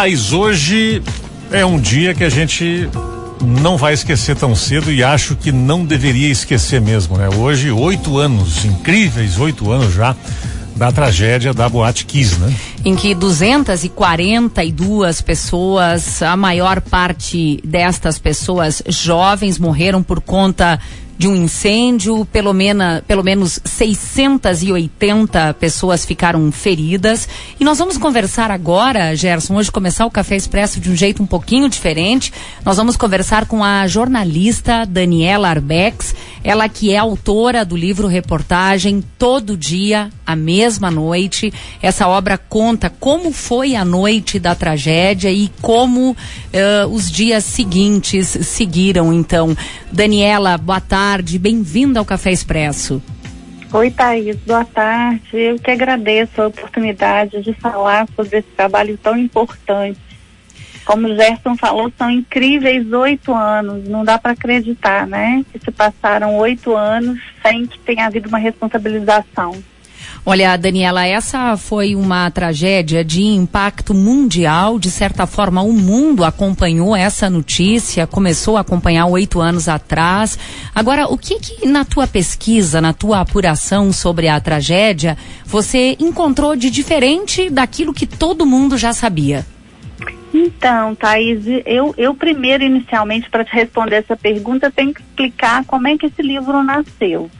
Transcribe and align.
Thaís, 0.00 0.32
hoje 0.32 1.02
é 1.52 1.62
um 1.62 1.78
dia 1.78 2.14
que 2.14 2.24
a 2.24 2.30
gente 2.30 2.88
não 3.44 3.76
vai 3.76 3.92
esquecer 3.92 4.34
tão 4.34 4.54
cedo 4.54 4.90
e 4.90 5.04
acho 5.04 5.36
que 5.36 5.52
não 5.52 5.84
deveria 5.84 6.28
esquecer 6.28 6.80
mesmo, 6.80 7.18
né? 7.18 7.28
Hoje, 7.28 7.70
oito 7.70 8.16
anos, 8.16 8.64
incríveis 8.64 9.38
oito 9.38 9.70
anos 9.70 9.92
já 9.92 10.16
da 10.74 10.90
tragédia 10.90 11.52
da 11.52 11.68
Boate 11.68 12.06
Kiss, 12.06 12.38
né? 12.38 12.50
Em 12.82 12.96
que 12.96 13.14
242 13.14 15.20
pessoas, 15.20 16.22
a 16.22 16.34
maior 16.34 16.80
parte 16.80 17.60
destas 17.62 18.18
pessoas 18.18 18.82
jovens 18.88 19.58
morreram 19.58 20.02
por 20.02 20.22
conta 20.22 20.80
de 21.20 21.28
um 21.28 21.36
incêndio, 21.36 22.24
pelo, 22.24 22.50
mena, 22.54 23.04
pelo 23.06 23.22
menos 23.22 23.60
680 23.62 25.52
pessoas 25.60 26.06
ficaram 26.06 26.50
feridas. 26.50 27.28
E 27.60 27.62
nós 27.62 27.78
vamos 27.78 27.98
conversar 27.98 28.50
agora, 28.50 29.14
Gerson, 29.14 29.54
hoje 29.56 29.70
começar 29.70 30.06
o 30.06 30.10
Café 30.10 30.34
Expresso 30.34 30.80
de 30.80 30.90
um 30.90 30.96
jeito 30.96 31.22
um 31.22 31.26
pouquinho 31.26 31.68
diferente. 31.68 32.32
Nós 32.64 32.78
vamos 32.78 32.96
conversar 32.96 33.44
com 33.44 33.62
a 33.62 33.86
jornalista 33.86 34.86
Daniela 34.86 35.50
Arbex, 35.50 36.14
ela 36.42 36.70
que 36.70 36.90
é 36.90 36.96
autora 36.96 37.66
do 37.66 37.76
livro 37.76 38.08
reportagem 38.08 39.04
Todo 39.18 39.58
Dia, 39.58 40.08
a 40.30 40.36
Mesma 40.36 40.90
Noite. 40.90 41.52
Essa 41.82 42.08
obra 42.08 42.38
conta 42.38 42.90
como 42.90 43.32
foi 43.32 43.74
a 43.74 43.84
noite 43.84 44.38
da 44.38 44.54
tragédia 44.54 45.30
e 45.30 45.50
como 45.60 46.10
uh, 46.10 46.86
os 46.90 47.10
dias 47.10 47.44
seguintes 47.44 48.28
seguiram. 48.28 49.12
Então, 49.12 49.56
Daniela, 49.92 50.56
boa 50.56 50.80
tarde, 50.80 51.38
bem-vinda 51.38 51.98
ao 51.98 52.04
Café 52.04 52.32
Expresso. 52.32 53.02
Oi, 53.72 53.88
Thaís, 53.88 54.36
boa 54.38 54.64
tarde. 54.64 55.20
Eu 55.32 55.56
que 55.56 55.70
agradeço 55.70 56.42
a 56.42 56.48
oportunidade 56.48 57.40
de 57.40 57.52
falar 57.52 58.08
sobre 58.16 58.38
esse 58.38 58.48
trabalho 58.48 58.98
tão 58.98 59.16
importante. 59.16 60.00
Como 60.84 61.06
o 61.06 61.14
Gerson 61.14 61.56
falou, 61.56 61.92
são 61.96 62.10
incríveis 62.10 62.90
oito 62.92 63.32
anos. 63.32 63.88
Não 63.88 64.04
dá 64.04 64.18
para 64.18 64.32
acreditar, 64.32 65.06
né? 65.06 65.44
Que 65.52 65.60
se 65.60 65.70
passaram 65.70 66.36
oito 66.38 66.74
anos 66.76 67.20
sem 67.42 67.64
que 67.64 67.78
tenha 67.78 68.06
havido 68.06 68.28
uma 68.28 68.38
responsabilização. 68.38 69.62
Olha, 70.24 70.54
Daniela, 70.56 71.06
essa 71.06 71.56
foi 71.56 71.94
uma 71.94 72.30
tragédia 72.30 73.02
de 73.02 73.22
impacto 73.22 73.94
mundial. 73.94 74.78
De 74.78 74.90
certa 74.90 75.26
forma, 75.26 75.62
o 75.62 75.72
mundo 75.72 76.24
acompanhou 76.24 76.94
essa 76.94 77.30
notícia, 77.30 78.06
começou 78.06 78.58
a 78.58 78.60
acompanhar 78.60 79.06
oito 79.06 79.40
anos 79.40 79.66
atrás. 79.66 80.38
Agora, 80.74 81.06
o 81.06 81.16
que, 81.16 81.38
que 81.38 81.66
na 81.66 81.86
tua 81.86 82.06
pesquisa, 82.06 82.82
na 82.82 82.92
tua 82.92 83.20
apuração 83.20 83.92
sobre 83.92 84.28
a 84.28 84.38
tragédia, 84.38 85.16
você 85.46 85.96
encontrou 85.98 86.54
de 86.54 86.68
diferente 86.68 87.48
daquilo 87.48 87.94
que 87.94 88.06
todo 88.06 88.44
mundo 88.44 88.76
já 88.76 88.92
sabia? 88.92 89.46
Então, 90.32 90.94
Thaís, 90.94 91.42
eu, 91.64 91.94
eu 91.96 92.14
primeiro, 92.14 92.62
inicialmente, 92.62 93.28
para 93.30 93.44
te 93.44 93.52
responder 93.52 93.96
essa 93.96 94.16
pergunta, 94.16 94.70
tenho 94.70 94.92
que 94.92 95.00
explicar 95.00 95.64
como 95.64 95.88
é 95.88 95.96
que 95.96 96.06
esse 96.06 96.22
livro 96.22 96.62
nasceu. 96.62 97.30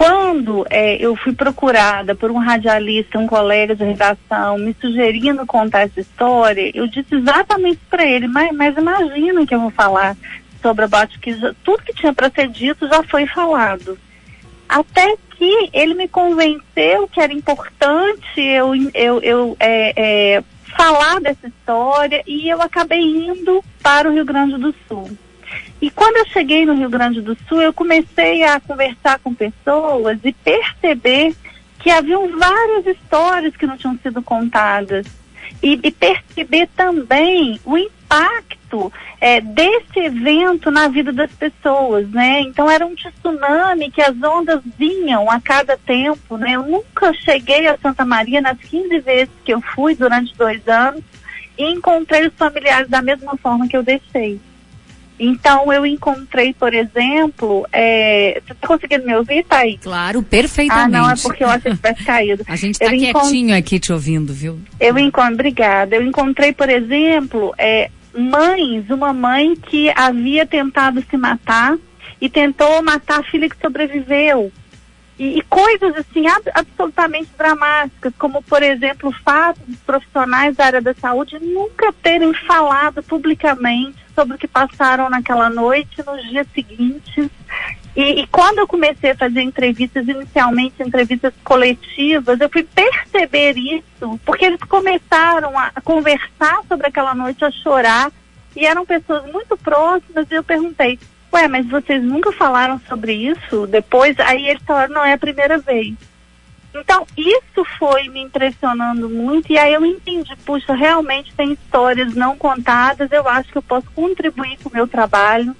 Quando 0.00 0.66
é, 0.70 0.96
eu 0.96 1.14
fui 1.14 1.34
procurada 1.34 2.14
por 2.14 2.30
um 2.30 2.38
radialista, 2.38 3.18
um 3.18 3.26
colega 3.26 3.76
de 3.76 3.84
redação, 3.84 4.56
me 4.56 4.74
sugerindo 4.80 5.44
contar 5.44 5.82
essa 5.82 6.00
história, 6.00 6.70
eu 6.74 6.86
disse 6.86 7.16
exatamente 7.16 7.80
para 7.90 8.06
ele, 8.06 8.26
mas, 8.26 8.50
mas 8.56 8.74
imagina 8.78 9.46
que 9.46 9.54
eu 9.54 9.60
vou 9.60 9.70
falar 9.70 10.16
sobre 10.62 10.86
a 10.86 10.88
Botkiss, 10.88 11.38
tudo 11.62 11.82
que 11.82 11.92
tinha 11.92 12.14
para 12.14 12.30
ser 12.30 12.48
dito 12.48 12.88
já 12.88 13.02
foi 13.02 13.26
falado. 13.26 13.98
Até 14.66 15.16
que 15.36 15.68
ele 15.70 15.92
me 15.92 16.08
convenceu 16.08 17.06
que 17.06 17.20
era 17.20 17.34
importante 17.34 18.40
eu, 18.40 18.72
eu, 18.94 19.20
eu 19.20 19.56
é, 19.60 19.92
é, 20.36 20.44
falar 20.78 21.20
dessa 21.20 21.46
história 21.46 22.22
e 22.26 22.48
eu 22.48 22.62
acabei 22.62 23.02
indo 23.02 23.62
para 23.82 24.08
o 24.08 24.14
Rio 24.14 24.24
Grande 24.24 24.56
do 24.56 24.74
Sul. 24.88 25.10
E 25.80 25.90
quando 25.90 26.18
eu 26.18 26.26
cheguei 26.26 26.66
no 26.66 26.74
Rio 26.74 26.90
Grande 26.90 27.22
do 27.22 27.36
Sul, 27.48 27.62
eu 27.62 27.72
comecei 27.72 28.42
a 28.42 28.60
conversar 28.60 29.18
com 29.20 29.34
pessoas 29.34 30.18
e 30.22 30.32
perceber 30.32 31.34
que 31.78 31.90
haviam 31.90 32.28
várias 32.38 32.86
histórias 32.86 33.56
que 33.56 33.66
não 33.66 33.76
tinham 33.76 33.98
sido 34.02 34.22
contadas. 34.22 35.06
E, 35.62 35.78
e 35.82 35.90
perceber 35.90 36.68
também 36.76 37.58
o 37.64 37.76
impacto 37.76 38.92
é, 39.20 39.40
desse 39.40 39.98
evento 39.98 40.70
na 40.70 40.86
vida 40.88 41.12
das 41.12 41.30
pessoas, 41.32 42.08
né? 42.10 42.40
Então 42.42 42.70
era 42.70 42.86
um 42.86 42.94
tsunami 42.94 43.90
que 43.90 44.00
as 44.00 44.14
ondas 44.22 44.60
vinham 44.78 45.30
a 45.30 45.40
cada 45.40 45.76
tempo, 45.76 46.36
né? 46.36 46.52
Eu 46.52 46.62
nunca 46.62 47.12
cheguei 47.14 47.66
a 47.66 47.76
Santa 47.78 48.04
Maria 48.04 48.40
nas 48.40 48.58
15 48.58 49.00
vezes 49.00 49.30
que 49.44 49.52
eu 49.52 49.60
fui 49.60 49.94
durante 49.94 50.36
dois 50.36 50.66
anos 50.68 51.02
e 51.58 51.64
encontrei 51.64 52.26
os 52.26 52.34
familiares 52.34 52.88
da 52.88 53.02
mesma 53.02 53.36
forma 53.36 53.66
que 53.66 53.76
eu 53.76 53.82
deixei. 53.82 54.40
Então, 55.22 55.70
eu 55.70 55.84
encontrei, 55.84 56.54
por 56.54 56.72
exemplo, 56.72 57.66
é... 57.70 58.40
você 58.42 58.52
está 58.54 58.66
conseguindo 58.66 59.04
me 59.04 59.14
ouvir, 59.14 59.44
Thaís? 59.44 59.78
Claro, 59.82 60.22
perfeitamente. 60.22 60.96
Ah, 60.96 61.00
não, 61.02 61.10
é 61.10 61.14
porque 61.22 61.44
eu 61.44 61.48
achei 61.48 61.72
que 61.72 61.76
tivesse 61.76 62.04
caído. 62.04 62.42
A 62.48 62.56
gente 62.56 62.80
está 62.80 62.88
quietinho 62.88 63.54
aqui 63.54 63.78
te 63.78 63.92
ouvindo, 63.92 64.32
viu? 64.32 64.58
Eu 64.80 64.98
encontro, 64.98 65.34
obrigada. 65.34 65.94
Eu 65.94 66.02
encontrei, 66.02 66.54
por 66.54 66.70
exemplo, 66.70 67.54
é, 67.58 67.90
mães, 68.16 68.88
uma 68.88 69.12
mãe 69.12 69.54
que 69.54 69.90
havia 69.94 70.46
tentado 70.46 71.04
se 71.08 71.16
matar 71.18 71.76
e 72.18 72.30
tentou 72.30 72.82
matar 72.82 73.20
a 73.20 73.22
filha 73.24 73.48
que 73.50 73.60
sobreviveu. 73.60 74.50
E, 75.20 75.38
e 75.38 75.42
coisas 75.42 75.94
assim 75.96 76.26
ab 76.26 76.50
absolutamente 76.54 77.28
dramáticas, 77.36 78.10
como 78.18 78.42
por 78.42 78.62
exemplo 78.62 79.10
o 79.10 79.22
fato 79.22 79.60
dos 79.66 79.78
profissionais 79.80 80.56
da 80.56 80.64
área 80.64 80.80
da 80.80 80.94
saúde 80.94 81.38
nunca 81.38 81.92
terem 81.92 82.32
falado 82.32 83.02
publicamente 83.02 83.98
sobre 84.14 84.36
o 84.36 84.38
que 84.38 84.48
passaram 84.48 85.10
naquela 85.10 85.50
noite, 85.50 86.02
nos 86.06 86.26
dias 86.26 86.46
seguintes. 86.54 87.28
E, 87.94 88.22
e, 88.22 88.26
quando 88.28 88.60
eu 88.60 88.66
comecei 88.66 89.10
a 89.10 89.16
fazer 89.16 89.42
entrevistas, 89.42 90.08
inicialmente 90.08 90.82
entrevistas 90.82 91.34
coletivas, 91.44 92.40
eu 92.40 92.48
fui 92.48 92.62
perceber 92.62 93.58
isso, 93.58 94.18
porque 94.24 94.46
eles 94.46 94.60
começaram 94.60 95.58
a, 95.58 95.70
a 95.74 95.82
conversar 95.82 96.62
sobre 96.66 96.86
aquela 96.86 97.14
noite, 97.14 97.44
a 97.44 97.50
chorar, 97.50 98.10
e 98.56 98.64
eram 98.64 98.86
pessoas 98.86 99.30
muito 99.30 99.54
próximas, 99.58 100.26
e 100.30 100.34
eu 100.34 100.42
perguntei, 100.42 100.98
ué, 101.32 101.48
mas 101.48 101.66
vocês 101.68 102.02
nunca 102.02 102.32
falaram 102.32 102.80
sobre 102.88 103.12
isso? 103.12 103.66
Depois, 103.66 104.18
aí 104.20 104.48
eles 104.48 104.62
falaram, 104.62 104.94
não 104.94 105.04
é 105.04 105.12
a 105.12 105.18
primeira 105.18 105.58
vez. 105.58 105.94
Então, 106.74 107.04
isso 107.16 107.64
foi 107.78 108.08
me 108.08 108.20
impressionando 108.20 109.08
muito, 109.08 109.52
e 109.52 109.58
aí 109.58 109.72
eu 109.72 109.84
entendi, 109.84 110.34
puxa, 110.44 110.72
realmente 110.72 111.34
tem 111.34 111.52
histórias 111.52 112.14
não 112.14 112.36
contadas, 112.36 113.10
eu 113.10 113.28
acho 113.28 113.50
que 113.50 113.58
eu 113.58 113.62
posso 113.62 113.90
contribuir 113.90 114.56
com 114.62 114.68
o 114.68 114.72
meu 114.72 114.86
trabalho 114.86 115.54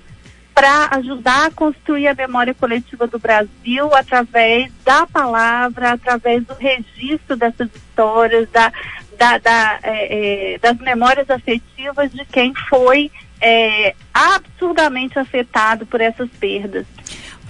para 0.55 0.89
ajudar 0.99 1.47
a 1.47 1.51
construir 1.51 2.07
a 2.07 2.15
memória 2.15 2.55
coletiva 2.55 3.07
do 3.07 3.19
Brasil 3.19 3.95
através 3.95 4.71
da 4.85 5.07
palavra, 5.07 5.93
através 5.93 6.45
do 6.45 6.55
registro 6.55 7.37
dessas 7.37 7.69
histórias, 7.75 8.49
da, 8.51 8.73
da, 9.19 9.39
da 9.39 9.81
é, 9.83 10.55
é, 10.55 10.59
das 10.59 10.77
memórias 10.79 11.29
afetivas 11.31 12.13
de 12.13 12.25
quem 12.27 12.53
foi 12.69 13.11
é, 13.41 13.95
absurdamente 14.13 15.19
afetado 15.19 15.87
por 15.87 16.01
essas 16.01 16.29
perdas. 16.39 16.87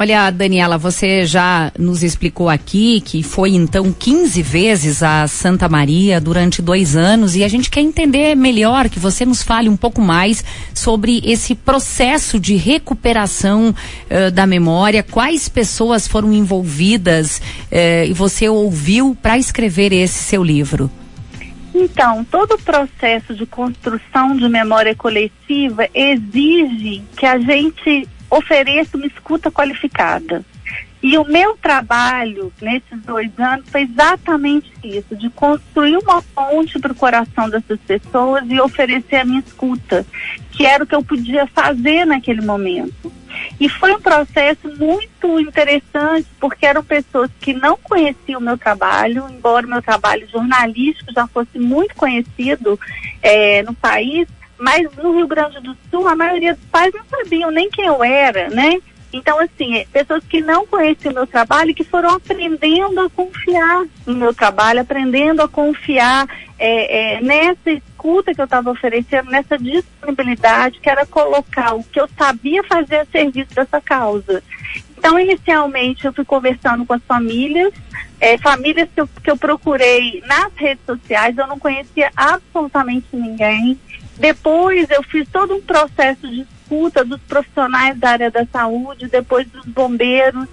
Olha, 0.02 0.30
Daniela, 0.30 0.78
você 0.78 1.26
já 1.26 1.70
nos 1.78 2.02
explicou 2.02 2.48
aqui 2.48 3.02
que 3.02 3.22
foi 3.22 3.50
então 3.50 3.92
15 3.92 4.40
vezes 4.40 5.02
a 5.02 5.28
Santa 5.28 5.68
Maria 5.68 6.18
durante 6.18 6.62
dois 6.62 6.96
anos 6.96 7.36
e 7.36 7.44
a 7.44 7.48
gente 7.48 7.68
quer 7.68 7.82
entender 7.82 8.34
melhor 8.34 8.88
que 8.88 8.98
você 8.98 9.26
nos 9.26 9.42
fale 9.42 9.68
um 9.68 9.76
pouco 9.76 10.00
mais 10.00 10.42
sobre 10.72 11.20
esse 11.22 11.54
processo 11.54 12.40
de 12.40 12.56
recuperação 12.56 13.74
uh, 13.74 14.30
da 14.30 14.46
memória, 14.46 15.02
quais 15.02 15.50
pessoas 15.50 16.08
foram 16.08 16.32
envolvidas 16.32 17.36
uh, 17.70 18.06
e 18.08 18.14
você 18.14 18.48
ouviu 18.48 19.14
para 19.20 19.36
escrever 19.36 19.92
esse 19.92 20.24
seu 20.24 20.42
livro. 20.42 20.90
Então, 21.74 22.24
todo 22.24 22.54
o 22.54 22.62
processo 22.62 23.34
de 23.34 23.46
construção 23.46 24.36
de 24.36 24.48
memória 24.48 24.94
coletiva 24.94 25.88
exige 25.94 27.02
que 27.16 27.24
a 27.24 27.38
gente 27.38 28.08
ofereça 28.28 28.96
uma 28.96 29.06
escuta 29.06 29.50
qualificada. 29.50 30.44
E 31.02 31.16
o 31.16 31.24
meu 31.24 31.56
trabalho 31.56 32.52
nesses 32.60 33.00
dois 33.02 33.30
anos 33.38 33.68
foi 33.70 33.82
exatamente 33.82 34.70
isso, 34.84 35.16
de 35.16 35.30
construir 35.30 35.96
uma 35.96 36.20
ponte 36.20 36.78
para 36.78 36.92
o 36.92 36.94
coração 36.94 37.48
dessas 37.48 37.80
pessoas 37.80 38.44
e 38.48 38.60
oferecer 38.60 39.16
a 39.16 39.24
minha 39.24 39.40
escuta, 39.40 40.04
que 40.52 40.66
era 40.66 40.84
o 40.84 40.86
que 40.86 40.94
eu 40.94 41.02
podia 41.02 41.46
fazer 41.46 42.04
naquele 42.04 42.42
momento. 42.42 42.99
E 43.60 43.68
foi 43.68 43.92
um 43.92 44.00
processo 44.00 44.66
muito 44.78 45.38
interessante, 45.38 46.26
porque 46.40 46.64
eram 46.64 46.82
pessoas 46.82 47.30
que 47.38 47.52
não 47.52 47.76
conheciam 47.76 48.40
o 48.40 48.42
meu 48.42 48.56
trabalho, 48.56 49.28
embora 49.28 49.66
o 49.66 49.68
meu 49.68 49.82
trabalho 49.82 50.26
jornalístico 50.28 51.12
já 51.12 51.26
fosse 51.26 51.58
muito 51.58 51.94
conhecido 51.94 52.80
é, 53.22 53.62
no 53.62 53.74
país, 53.74 54.26
mas 54.58 54.90
no 54.96 55.14
Rio 55.14 55.28
Grande 55.28 55.60
do 55.60 55.76
Sul 55.90 56.08
a 56.08 56.16
maioria 56.16 56.54
dos 56.54 56.64
pais 56.70 56.94
não 56.94 57.04
sabiam 57.04 57.50
nem 57.50 57.68
quem 57.70 57.84
eu 57.84 58.02
era, 58.02 58.48
né? 58.48 58.80
Então, 59.12 59.38
assim, 59.40 59.76
é, 59.76 59.86
pessoas 59.92 60.22
que 60.24 60.40
não 60.40 60.66
conheciam 60.66 61.12
o 61.12 61.14
meu 61.16 61.26
trabalho, 61.26 61.74
que 61.74 61.84
foram 61.84 62.10
aprendendo 62.10 63.00
a 63.00 63.10
confiar 63.10 63.84
no 64.06 64.14
meu 64.14 64.32
trabalho, 64.32 64.80
aprendendo 64.80 65.42
a 65.42 65.48
confiar 65.48 66.26
é, 66.58 67.16
é, 67.16 67.20
nessa 67.20 67.70
escuta 68.00 68.34
que 68.34 68.40
eu 68.40 68.46
estava 68.46 68.70
oferecendo, 68.70 69.30
nessa 69.30 69.58
disponibilidade, 69.58 70.80
que 70.80 70.88
era 70.88 71.04
colocar 71.04 71.74
o 71.74 71.84
que 71.84 72.00
eu 72.00 72.08
sabia 72.18 72.64
fazer 72.64 72.96
a 72.96 73.04
serviço 73.04 73.54
dessa 73.54 73.80
causa. 73.80 74.42
Então, 74.96 75.18
inicialmente, 75.18 76.06
eu 76.06 76.12
fui 76.12 76.24
conversando 76.24 76.84
com 76.86 76.94
as 76.94 77.02
famílias, 77.02 77.72
é, 78.18 78.38
famílias 78.38 78.88
que 78.94 79.00
eu, 79.00 79.08
que 79.22 79.30
eu 79.30 79.36
procurei 79.36 80.22
nas 80.26 80.52
redes 80.56 80.84
sociais, 80.84 81.36
eu 81.36 81.46
não 81.46 81.58
conhecia 81.58 82.10
absolutamente 82.16 83.06
ninguém. 83.12 83.78
Depois, 84.16 84.90
eu 84.90 85.02
fiz 85.02 85.28
todo 85.28 85.54
um 85.54 85.62
processo 85.62 86.28
de 86.28 86.40
escuta 86.40 87.04
dos 87.04 87.20
profissionais 87.22 87.98
da 87.98 88.10
área 88.10 88.30
da 88.30 88.46
saúde, 88.46 89.08
depois 89.08 89.46
dos 89.48 89.64
bombeiros, 89.66 90.46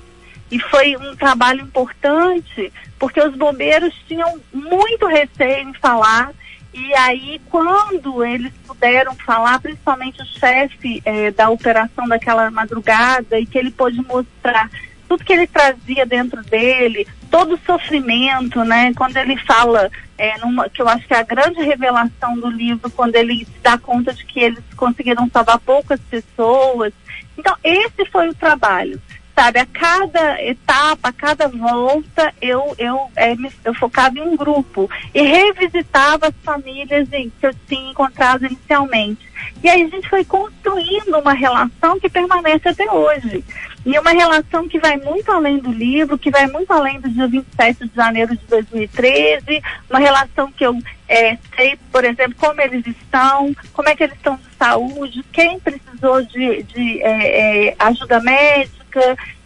e 0.50 0.60
foi 0.60 0.96
um 0.96 1.16
trabalho 1.16 1.62
importante, 1.62 2.72
porque 2.98 3.22
os 3.22 3.36
bombeiros 3.36 3.94
tinham 4.08 4.40
muito 4.54 5.06
receio 5.08 5.70
em 5.70 5.74
falar, 5.74 6.32
e 6.74 6.94
aí 6.94 7.42
quando 7.50 8.24
eles 8.24 8.54
puderam 8.66 9.16
falar, 9.16 9.60
principalmente 9.60 10.22
o 10.22 10.26
chefe 10.26 11.02
eh, 11.06 11.32
da 11.32 11.50
operação 11.50 12.08
daquela 12.08 12.50
madrugada, 12.52 13.40
e 13.40 13.46
que 13.46 13.58
ele 13.58 13.72
pôde 13.72 14.02
mostrar 14.02 14.70
tudo 15.08 15.24
que 15.24 15.34
ele 15.34 15.48
trazia 15.48 16.06
dentro 16.06 16.44
dele, 16.44 17.08
todo 17.32 17.56
o 17.56 17.60
sofrimento, 17.66 18.64
né? 18.64 18.94
Quando 18.94 19.18
ele 19.18 19.38
fala, 19.38 19.90
é, 20.18 20.38
numa, 20.40 20.70
que 20.70 20.82
eu 20.82 20.88
acho 20.88 21.08
que 21.08 21.14
é 21.14 21.20
a 21.20 21.24
grande 21.24 21.62
revelação 21.62 22.38
do 22.38 22.50
livro, 22.50 22.90
quando 22.92 23.16
ele 23.16 23.46
se 23.46 23.60
dá 23.62 23.78
conta 23.78 24.14
de 24.14 24.26
que 24.26 24.40
eles 24.40 24.64
conseguiram 24.76 25.30
salvar 25.32 25.60
poucas 25.60 26.00
pessoas. 26.10 26.94
Então, 27.38 27.56
esse 27.64 28.06
foi 28.12 28.28
o 28.28 28.36
trabalho 28.36 29.02
sabe, 29.38 29.60
a 29.60 29.68
cada 29.68 30.42
etapa, 30.42 31.10
a 31.10 31.14
cada 31.14 31.48
volta, 31.48 32.34
eu, 32.42 32.74
eu, 32.80 33.00
é, 33.16 33.36
eu 33.64 33.74
focava 33.76 34.18
em 34.18 34.22
um 34.22 34.36
grupo 34.36 34.90
e 35.14 35.22
revisitava 35.22 36.30
as 36.30 36.34
famílias 36.44 37.08
em, 37.14 37.30
que 37.30 37.46
eu 37.46 37.54
tinha 37.68 37.92
encontrado 37.92 38.48
inicialmente. 38.48 39.28
E 39.64 39.70
aí 39.70 39.84
a 39.84 39.90
gente 39.90 40.10
foi 40.10 40.26
construindo 40.26 41.20
uma 41.20 41.34
relação 41.34 42.00
que 42.00 42.10
permanece 42.10 42.68
até 42.68 42.92
hoje. 42.92 43.44
E 43.86 43.98
uma 44.00 44.10
relação 44.10 44.68
que 44.68 44.80
vai 44.80 44.98
muito 44.98 45.32
além 45.32 45.60
do 45.60 45.72
livro, 45.72 46.18
que 46.18 46.32
vai 46.32 46.48
muito 46.48 46.72
além 46.72 47.00
do 47.00 47.08
dia 47.08 47.28
27 47.28 47.88
de 47.88 47.96
janeiro 47.96 48.36
de 48.36 48.44
2013, 48.48 49.62
uma 49.88 50.00
relação 50.00 50.52
que 50.52 50.66
eu 50.66 50.78
é, 51.08 51.38
sei, 51.56 51.78
por 51.92 52.04
exemplo, 52.04 52.36
como 52.38 52.60
eles 52.60 52.86
estão, 52.88 53.56
como 53.72 53.88
é 53.88 53.96
que 53.96 54.04
eles 54.04 54.16
estão 54.16 54.36
de 54.36 54.56
saúde, 54.58 55.24
quem 55.32 55.60
precisou 55.60 56.22
de, 56.24 56.64
de 56.64 57.02
é, 57.02 57.68
é, 57.70 57.76
ajuda 57.80 58.20
médica, 58.20 58.77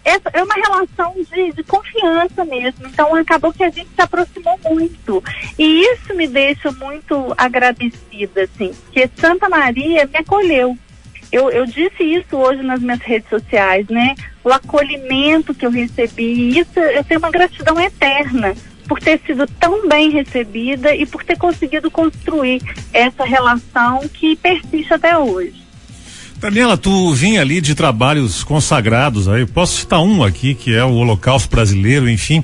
essa 0.03 0.30
é 0.33 0.44
uma 0.44 0.56
relação 0.56 1.13
de, 1.31 1.51
de, 1.51 1.63
confiança 1.63 2.44
mesmo. 2.44 2.88
Então 2.88 3.15
acabou 3.15 3.53
que 3.53 3.63
a 3.63 3.69
gente 3.69 3.89
se 3.94 4.01
aproximou 4.01 4.59
muito. 4.63 5.24
E 5.57 5.81
isso 5.94 6.13
me 6.15 6.27
deixa 6.27 6.71
muito 6.71 7.33
agradecida, 7.38 8.44
assim, 8.44 8.74
que 8.92 9.09
Santa 9.15 9.48
Maria 9.48 10.06
me 10.07 10.18
acolheu. 10.18 10.77
Eu, 11.31 11.50
eu 11.50 11.65
disse 11.65 12.03
isso 12.03 12.36
hoje 12.36 12.62
nas 12.62 12.81
minhas 12.81 13.00
redes 13.00 13.30
sociais, 13.30 13.88
né? 13.88 14.15
O 14.44 14.50
acolhimento 14.50 15.53
que 15.53 15.65
eu 15.65 15.71
recebi, 15.71 16.59
isso 16.59 16.80
eu 16.80 17.03
tenho 17.03 17.19
uma 17.19 17.31
gratidão 17.31 17.80
eterna 17.80 18.53
por 18.88 19.00
ter 19.00 19.21
sido 19.25 19.48
tão 19.48 19.88
bem 19.88 20.09
recebida 20.09 20.94
e 20.94 21.06
por 21.06 21.24
ter 21.24 21.38
conseguido 21.38 21.89
construir 21.89 22.62
essa 22.92 23.24
relação 23.24 24.01
que 24.09 24.36
persiste 24.36 24.94
até 24.94 25.18
hoje. 25.18 25.61
Daniela, 26.41 26.75
tu 26.75 27.13
vinha 27.13 27.39
ali 27.39 27.61
de 27.61 27.75
trabalhos 27.75 28.43
consagrados 28.43 29.29
aí, 29.29 29.45
posso 29.45 29.77
citar 29.81 30.01
um 30.01 30.23
aqui, 30.23 30.55
que 30.55 30.73
é 30.73 30.83
o 30.83 30.93
Holocausto 30.93 31.47
Brasileiro, 31.47 32.09
enfim. 32.09 32.43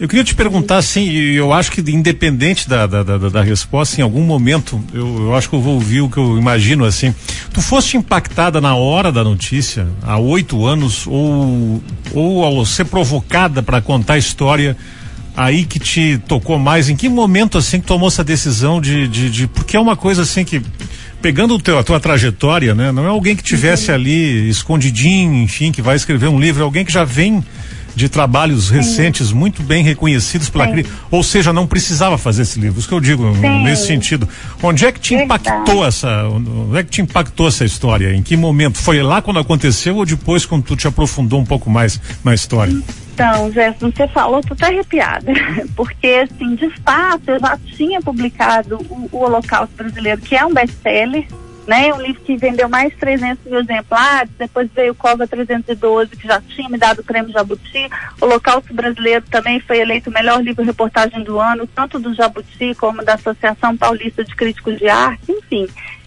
Eu 0.00 0.08
queria 0.08 0.24
te 0.24 0.34
perguntar, 0.34 0.78
assim, 0.78 1.06
eu 1.10 1.52
acho 1.52 1.70
que 1.70 1.82
independente 1.90 2.66
da, 2.66 2.86
da, 2.86 3.02
da, 3.02 3.18
da 3.28 3.42
resposta, 3.42 4.00
em 4.00 4.02
algum 4.02 4.22
momento, 4.22 4.82
eu, 4.90 5.24
eu, 5.24 5.34
acho 5.34 5.50
que 5.50 5.54
eu 5.54 5.60
vou 5.60 5.74
ouvir 5.74 6.00
o 6.00 6.08
que 6.08 6.16
eu 6.16 6.38
imagino, 6.38 6.86
assim. 6.86 7.14
Tu 7.52 7.60
foste 7.60 7.98
impactada 7.98 8.58
na 8.58 8.74
hora 8.74 9.12
da 9.12 9.22
notícia, 9.22 9.86
há 10.02 10.16
oito 10.16 10.64
anos, 10.64 11.06
ou, 11.06 11.82
ou 12.14 12.42
ao 12.42 12.64
ser 12.64 12.86
provocada 12.86 13.62
para 13.62 13.82
contar 13.82 14.14
a 14.14 14.18
história, 14.18 14.74
aí 15.36 15.66
que 15.66 15.78
te 15.78 16.18
tocou 16.26 16.58
mais? 16.58 16.88
Em 16.88 16.96
que 16.96 17.06
momento, 17.06 17.58
assim, 17.58 17.80
que 17.80 17.86
tomou 17.86 18.08
essa 18.08 18.24
decisão 18.24 18.80
de, 18.80 19.06
de, 19.06 19.30
de 19.30 19.46
porque 19.46 19.76
é 19.76 19.80
uma 19.80 19.94
coisa, 19.94 20.22
assim, 20.22 20.42
que 20.42 20.62
pegando 21.20 21.58
teu, 21.58 21.78
a 21.78 21.84
tua 21.84 22.00
trajetória, 22.00 22.74
né? 22.74 22.92
Não 22.92 23.04
é 23.04 23.08
alguém 23.08 23.34
que 23.34 23.42
tivesse 23.42 23.90
ali 23.90 24.48
escondidinho, 24.48 25.42
enfim, 25.42 25.72
que 25.72 25.82
vai 25.82 25.96
escrever 25.96 26.28
um 26.28 26.38
livro, 26.38 26.62
é 26.62 26.64
alguém 26.64 26.84
que 26.84 26.92
já 26.92 27.04
vem 27.04 27.42
de 27.96 28.10
trabalhos 28.10 28.68
recentes 28.68 29.32
muito 29.32 29.62
bem 29.62 29.82
reconhecidos 29.82 30.50
pela 30.50 30.68
crítica, 30.68 30.94
ou 31.10 31.22
seja, 31.22 31.50
não 31.50 31.66
precisava 31.66 32.18
fazer 32.18 32.42
esse 32.42 32.60
livro. 32.60 32.78
Isso 32.78 32.86
que 32.86 32.92
eu 32.92 33.00
digo 33.00 33.34
Sim. 33.34 33.64
nesse 33.64 33.86
sentido. 33.86 34.28
Onde 34.62 34.84
é 34.84 34.92
que 34.92 35.00
te 35.00 35.16
Verdade. 35.16 35.48
impactou 35.48 35.84
essa, 35.84 36.28
onde 36.28 36.78
é 36.78 36.84
que 36.84 36.90
te 36.90 37.00
impactou 37.00 37.48
essa 37.48 37.64
história? 37.64 38.14
Em 38.14 38.22
que 38.22 38.36
momento? 38.36 38.76
Foi 38.76 39.02
lá 39.02 39.22
quando 39.22 39.38
aconteceu 39.38 39.96
ou 39.96 40.04
depois 40.04 40.44
quando 40.44 40.62
tu 40.62 40.76
te 40.76 40.86
aprofundou 40.86 41.40
um 41.40 41.44
pouco 41.46 41.70
mais 41.70 41.98
na 42.22 42.34
história? 42.34 42.76
Então, 43.16 43.50
Gerson, 43.50 43.90
você 43.90 44.06
falou, 44.08 44.42
tô 44.42 44.52
até 44.52 44.66
arrepiada, 44.66 45.32
porque, 45.74 46.06
assim, 46.06 46.54
de 46.54 46.68
fato, 46.82 47.30
eu 47.30 47.40
já 47.40 47.58
tinha 47.74 47.98
publicado 47.98 48.76
o, 48.90 49.08
o 49.10 49.24
Holocausto 49.24 49.74
Brasileiro, 49.74 50.20
que 50.20 50.36
é 50.36 50.44
um 50.44 50.52
best-seller, 50.52 51.26
né? 51.66 51.94
Um 51.94 52.02
livro 52.02 52.20
que 52.20 52.36
vendeu 52.36 52.68
mais 52.68 52.90
de 52.90 52.98
300 52.98 53.42
mil 53.46 53.58
exemplares, 53.58 54.30
depois 54.38 54.70
veio 54.70 54.92
o 54.92 54.94
Cova 54.94 55.26
312, 55.26 56.10
que 56.10 56.28
já 56.28 56.42
tinha 56.42 56.68
me 56.68 56.76
dado 56.76 56.98
o 56.98 57.04
prêmio 57.04 57.32
Jabuti. 57.32 57.88
O 58.20 58.26
Holocausto 58.26 58.74
Brasileiro 58.74 59.24
também 59.30 59.60
foi 59.60 59.78
eleito 59.78 60.10
o 60.10 60.12
melhor 60.12 60.42
livro-reportagem 60.42 61.24
do 61.24 61.40
ano, 61.40 61.66
tanto 61.66 61.98
do 61.98 62.14
Jabuti 62.14 62.74
como 62.74 63.02
da 63.02 63.14
Associação 63.14 63.74
Paulista 63.78 64.22
de 64.24 64.36
Críticos 64.36 64.76
de 64.76 64.90
Arte, 64.90 65.32
enfim 65.32 65.66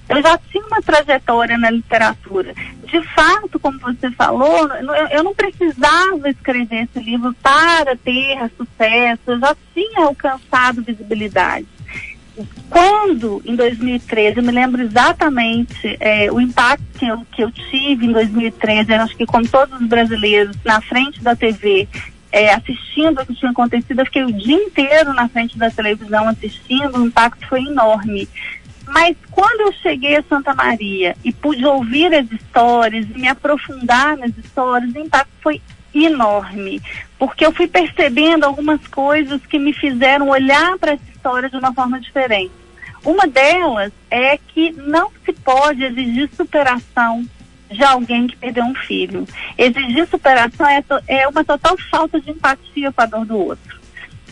eu 0.09 0.21
já 0.23 0.37
tinha 0.51 0.65
uma 0.65 0.81
trajetória 0.81 1.57
na 1.57 1.69
literatura. 1.69 2.53
De 2.85 3.01
fato, 3.13 3.59
como 3.59 3.79
você 3.79 4.09
falou, 4.11 4.67
eu 5.11 5.23
não 5.23 5.35
precisava 5.35 6.29
escrever 6.29 6.83
esse 6.83 6.99
livro 6.99 7.33
para 7.41 7.95
ter 7.95 8.37
sucesso, 8.57 9.21
eu 9.27 9.39
já 9.39 9.55
tinha 9.73 10.05
alcançado 10.05 10.81
visibilidade. 10.81 11.67
Quando, 12.69 13.41
em 13.45 13.55
2013, 13.55 14.37
eu 14.37 14.43
me 14.43 14.51
lembro 14.51 14.81
exatamente 14.81 15.97
é, 15.99 16.31
o 16.31 16.39
impacto 16.39 16.83
que 16.97 17.05
eu, 17.05 17.25
que 17.31 17.43
eu 17.43 17.51
tive 17.51 18.05
em 18.05 18.11
2013, 18.11 18.91
eu 18.91 19.01
acho 19.01 19.15
que 19.15 19.25
como 19.25 19.47
todos 19.47 19.79
os 19.79 19.87
brasileiros, 19.87 20.55
na 20.63 20.81
frente 20.81 21.21
da 21.21 21.35
TV, 21.35 21.87
é, 22.31 22.53
assistindo 22.53 23.21
o 23.21 23.25
que 23.25 23.35
tinha 23.35 23.51
acontecido, 23.51 23.99
eu 23.99 24.05
fiquei 24.05 24.23
o 24.23 24.31
dia 24.31 24.55
inteiro 24.55 25.13
na 25.13 25.27
frente 25.27 25.57
da 25.57 25.69
televisão 25.69 26.27
assistindo, 26.27 26.99
o 26.99 27.07
impacto 27.07 27.45
foi 27.47 27.61
enorme. 27.61 28.27
Mas 28.89 29.15
quando 29.31 29.61
eu 29.61 29.73
cheguei 29.73 30.17
a 30.17 30.23
Santa 30.23 30.53
Maria 30.53 31.15
e 31.23 31.31
pude 31.31 31.65
ouvir 31.65 32.13
as 32.13 32.29
histórias 32.31 33.05
e 33.09 33.19
me 33.19 33.27
aprofundar 33.27 34.17
nas 34.17 34.35
histórias, 34.37 34.93
o 34.93 34.99
impacto 34.99 35.31
foi 35.41 35.61
enorme, 35.93 36.81
porque 37.17 37.45
eu 37.45 37.51
fui 37.51 37.67
percebendo 37.67 38.45
algumas 38.45 38.85
coisas 38.87 39.43
que 39.45 39.57
me 39.57 39.73
fizeram 39.73 40.29
olhar 40.29 40.77
para 40.77 40.93
essa 40.93 41.11
história 41.11 41.49
de 41.49 41.57
uma 41.57 41.73
forma 41.73 41.99
diferente. 41.99 42.51
Uma 43.03 43.27
delas 43.27 43.91
é 44.09 44.37
que 44.37 44.71
não 44.71 45.09
se 45.25 45.33
pode 45.33 45.83
exigir 45.83 46.29
superação 46.35 47.25
de 47.69 47.83
alguém 47.83 48.27
que 48.27 48.35
perdeu 48.35 48.63
um 48.63 48.75
filho. 48.75 49.25
Exigir 49.57 50.07
superação 50.07 50.67
é, 50.67 50.83
é 51.07 51.27
uma 51.27 51.43
total 51.43 51.77
falta 51.89 52.19
de 52.19 52.31
empatia 52.31 52.91
com 52.91 53.01
a 53.01 53.05
dor 53.05 53.25
do 53.25 53.37
outro. 53.37 53.78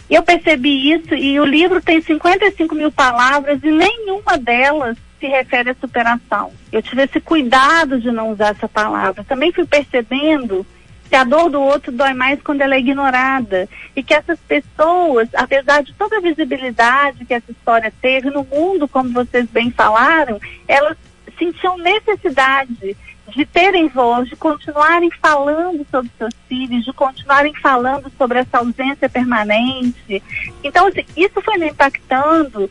Eu 0.09 0.23
percebi 0.23 0.93
isso 0.93 1.13
e 1.13 1.39
o 1.39 1.45
livro 1.45 1.81
tem 1.81 2.01
55 2.01 2.73
mil 2.73 2.91
palavras 2.91 3.59
e 3.63 3.69
nenhuma 3.69 4.37
delas 4.37 4.97
se 5.19 5.27
refere 5.27 5.71
à 5.71 5.75
superação. 5.75 6.53
Eu 6.71 6.81
tive 6.81 7.03
esse 7.03 7.19
cuidado 7.19 7.99
de 7.99 8.11
não 8.11 8.31
usar 8.31 8.49
essa 8.49 8.69
palavra. 8.69 9.23
Também 9.23 9.51
fui 9.51 9.65
percebendo 9.65 10.65
que 11.09 11.15
a 11.15 11.23
dor 11.23 11.49
do 11.49 11.61
outro 11.61 11.91
dói 11.91 12.13
mais 12.13 12.41
quando 12.41 12.61
ela 12.61 12.75
é 12.75 12.79
ignorada 12.79 13.67
e 13.95 14.03
que 14.03 14.13
essas 14.13 14.39
pessoas, 14.39 15.29
apesar 15.33 15.81
de 15.83 15.93
toda 15.93 16.17
a 16.17 16.21
visibilidade 16.21 17.25
que 17.25 17.33
essa 17.33 17.51
história 17.51 17.93
teve 18.01 18.29
no 18.29 18.43
mundo, 18.43 18.87
como 18.87 19.09
vocês 19.11 19.49
bem 19.49 19.71
falaram, 19.71 20.39
elas 20.67 20.97
sentiam 21.37 21.77
necessidade 21.77 22.95
de 23.35 23.45
terem 23.45 23.87
voz, 23.87 24.29
de 24.29 24.35
continuarem 24.35 25.11
falando 25.21 25.85
sobre 25.91 26.09
seus 26.17 26.33
filhos, 26.47 26.85
de 26.85 26.93
continuarem 26.93 27.53
falando 27.55 28.11
sobre 28.17 28.39
essa 28.39 28.59
ausência 28.59 29.09
permanente. 29.09 30.23
Então, 30.63 30.87
assim, 30.87 31.05
isso 31.15 31.41
foi 31.41 31.57
me 31.57 31.69
impactando. 31.69 32.69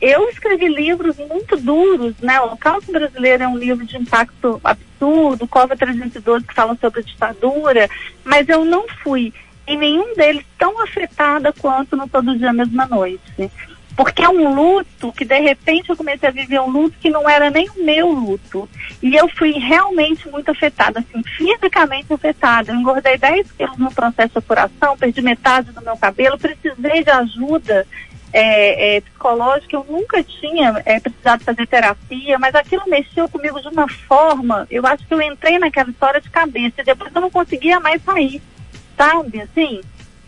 Eu 0.00 0.28
escrevi 0.30 0.68
livros 0.68 1.16
muito 1.18 1.56
duros, 1.56 2.14
né? 2.20 2.40
O 2.40 2.44
Holocausto 2.44 2.90
Brasileiro 2.90 3.44
é 3.44 3.48
um 3.48 3.58
livro 3.58 3.86
de 3.86 3.96
impacto 3.96 4.60
absurdo, 4.64 5.46
Cova 5.46 5.76
312 5.76 6.46
que 6.46 6.54
fala 6.54 6.76
sobre 6.80 7.00
a 7.00 7.04
ditadura, 7.04 7.88
mas 8.24 8.48
eu 8.48 8.64
não 8.64 8.86
fui 9.02 9.32
em 9.66 9.78
nenhum 9.78 10.14
deles 10.16 10.44
tão 10.58 10.82
afetada 10.82 11.52
quanto 11.52 11.96
no 11.96 12.08
Todo 12.08 12.36
Dia 12.36 12.52
Mesma 12.52 12.86
Noite. 12.86 13.50
Porque 13.96 14.22
é 14.22 14.28
um 14.28 14.54
luto 14.54 15.12
que 15.12 15.24
de 15.24 15.38
repente 15.40 15.90
eu 15.90 15.96
comecei 15.96 16.28
a 16.28 16.32
viver 16.32 16.60
um 16.60 16.70
luto 16.70 16.96
que 16.98 17.10
não 17.10 17.28
era 17.28 17.50
nem 17.50 17.68
o 17.70 17.84
meu 17.84 18.08
luto. 18.08 18.68
E 19.02 19.14
eu 19.14 19.28
fui 19.28 19.52
realmente 19.52 20.28
muito 20.28 20.50
afetada, 20.50 21.00
assim, 21.00 21.22
fisicamente 21.36 22.12
afetada. 22.12 22.72
Eu 22.72 22.76
engordei 22.76 23.18
10 23.18 23.52
quilos 23.52 23.78
no 23.78 23.92
processo 23.92 24.32
de 24.32 24.38
apuração, 24.38 24.96
perdi 24.96 25.20
metade 25.20 25.72
do 25.72 25.82
meu 25.82 25.96
cabelo, 25.96 26.38
precisei 26.38 27.04
de 27.04 27.10
ajuda 27.10 27.86
é, 28.32 28.96
é, 28.96 29.00
psicológica, 29.00 29.76
eu 29.76 29.84
nunca 29.88 30.22
tinha 30.22 30.80
é, 30.84 31.00
precisado 31.00 31.44
fazer 31.44 31.66
terapia, 31.66 32.38
mas 32.38 32.54
aquilo 32.54 32.88
mexeu 32.88 33.28
comigo 33.28 33.60
de 33.60 33.68
uma 33.68 33.88
forma, 33.88 34.66
eu 34.70 34.86
acho 34.86 35.06
que 35.06 35.12
eu 35.12 35.20
entrei 35.20 35.58
naquela 35.58 35.90
história 35.90 36.20
de 36.20 36.30
cabeça 36.30 36.80
e 36.80 36.84
depois 36.84 37.12
eu 37.14 37.20
não 37.20 37.30
conseguia 37.30 37.80
mais 37.80 38.02
sair, 38.02 38.40
sabe? 38.96 39.40
Assim, 39.40 39.80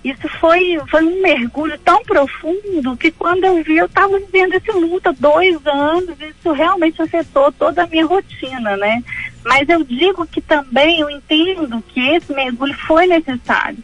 isso 0.04 0.28
foi, 0.40 0.78
foi 0.90 1.04
um 1.04 1.22
mergulho 1.22 1.78
tão 1.78 2.02
profundo 2.02 2.96
que 2.96 3.10
quando 3.10 3.44
eu 3.44 3.62
vi, 3.62 3.76
eu 3.76 3.86
estava 3.86 4.18
vivendo 4.18 4.54
esse 4.54 4.72
luto 4.72 5.08
há 5.08 5.12
dois 5.12 5.64
anos, 5.66 6.16
isso 6.20 6.52
realmente 6.52 7.00
afetou 7.00 7.52
toda 7.52 7.84
a 7.84 7.86
minha 7.86 8.04
rotina, 8.04 8.76
né? 8.76 9.02
Mas 9.44 9.68
eu 9.68 9.84
digo 9.84 10.26
que 10.26 10.40
também 10.40 11.00
eu 11.00 11.08
entendo 11.08 11.82
que 11.88 12.00
esse 12.00 12.32
mergulho 12.32 12.74
foi 12.86 13.06
necessário 13.06 13.78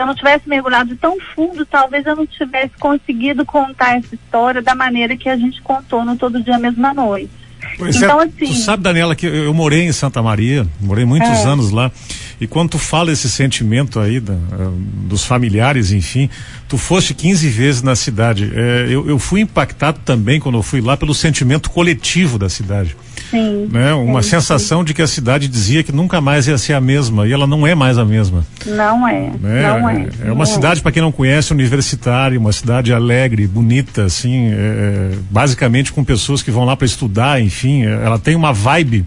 se 0.00 0.02
eu 0.02 0.06
não 0.06 0.14
tivesse 0.14 0.48
mergulhado 0.48 0.96
tão 0.96 1.18
fundo, 1.34 1.66
talvez 1.66 2.06
eu 2.06 2.16
não 2.16 2.26
tivesse 2.26 2.72
conseguido 2.78 3.44
contar 3.44 3.98
essa 3.98 4.14
história 4.14 4.62
da 4.62 4.74
maneira 4.74 5.14
que 5.14 5.28
a 5.28 5.36
gente 5.36 5.60
contou 5.60 6.06
no 6.06 6.16
Todo 6.16 6.42
Dia 6.42 6.58
Mesma 6.58 6.94
Noite. 6.94 7.30
Pois 7.76 7.96
é, 7.96 7.98
então, 7.98 8.22
é, 8.22 8.24
assim. 8.24 8.46
Tu 8.46 8.54
sabe, 8.54 8.82
Daniela, 8.82 9.14
que 9.14 9.26
eu, 9.26 9.34
eu, 9.34 9.52
morei 9.52 9.82
em 9.82 9.92
Santa 9.92 10.22
Maria, 10.22 10.66
morei 10.80 11.04
muitos 11.04 11.28
é. 11.28 11.44
anos 11.44 11.70
lá. 11.70 11.92
E 12.40 12.46
quando 12.46 12.70
tu 12.70 12.78
fala 12.78 13.12
esse 13.12 13.28
sentimento 13.28 14.00
aí 14.00 14.18
da, 14.18 14.32
uh, 14.32 14.72
dos 15.06 15.24
familiares, 15.24 15.92
enfim, 15.92 16.30
tu 16.68 16.78
foste 16.78 17.12
15 17.12 17.48
vezes 17.48 17.82
na 17.82 17.94
cidade. 17.94 18.50
É, 18.54 18.86
eu, 18.88 19.06
eu 19.06 19.18
fui 19.18 19.42
impactado 19.42 20.00
também 20.04 20.40
quando 20.40 20.56
eu 20.56 20.62
fui 20.62 20.80
lá 20.80 20.96
pelo 20.96 21.14
sentimento 21.14 21.68
coletivo 21.68 22.38
da 22.38 22.48
cidade. 22.48 22.96
Sim. 23.30 23.68
Né? 23.70 23.92
Uma 23.92 24.22
sim, 24.22 24.30
sensação 24.30 24.80
sim. 24.80 24.86
de 24.86 24.94
que 24.94 25.02
a 25.02 25.06
cidade 25.06 25.48
dizia 25.48 25.82
que 25.82 25.92
nunca 25.92 26.20
mais 26.20 26.48
ia 26.48 26.56
ser 26.56 26.72
a 26.72 26.80
mesma 26.80 27.28
e 27.28 27.32
ela 27.32 27.46
não 27.46 27.66
é 27.66 27.74
mais 27.74 27.98
a 27.98 28.04
mesma. 28.06 28.44
Não 28.64 29.06
é. 29.06 29.30
Né? 29.38 29.62
Não 29.62 29.88
é. 29.90 30.08
É 30.24 30.32
uma 30.32 30.44
não 30.44 30.46
cidade, 30.46 30.80
é. 30.80 30.82
para 30.82 30.92
quem 30.92 31.02
não 31.02 31.12
conhece, 31.12 31.52
universitária, 31.52 32.38
uma 32.38 32.52
cidade 32.52 32.92
alegre, 32.92 33.46
bonita, 33.46 34.04
assim, 34.04 34.46
é, 34.46 34.54
é 34.54 35.10
basicamente 35.30 35.92
com 35.92 36.02
pessoas 36.02 36.42
que 36.42 36.50
vão 36.50 36.64
lá 36.64 36.74
para 36.74 36.86
estudar, 36.86 37.40
enfim, 37.40 37.84
é, 37.84 38.04
ela 38.04 38.18
tem 38.18 38.34
uma 38.34 38.52
vibe. 38.52 39.04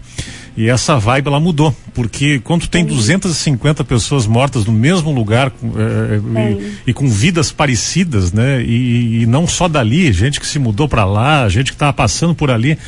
E 0.56 0.68
essa 0.68 0.96
vibe 0.96 1.26
ela 1.26 1.40
mudou, 1.40 1.74
porque 1.92 2.38
quando 2.38 2.68
tem 2.68 2.84
250 2.84 3.82
pessoas 3.82 4.24
mortas 4.24 4.64
no 4.64 4.72
mesmo 4.72 5.10
lugar 5.10 5.48
é, 5.48 6.60
e, 6.86 6.90
e, 6.90 6.92
com 6.92 7.08
vidas 7.08 7.50
parecidas, 7.50 8.32
né? 8.32 8.62
E, 8.62 9.22
e, 9.22 9.26
não 9.26 9.48
só 9.48 9.66
dali, 9.66 10.12
gente 10.12 10.38
que 10.38 10.46
se 10.46 10.60
mudou 10.60 10.88
para 10.88 11.04
lá, 11.04 11.48
gente 11.48 11.72
que 11.72 11.74
estava 11.74 11.92
passando 11.92 12.36
por 12.36 12.52
ali, 12.52 12.78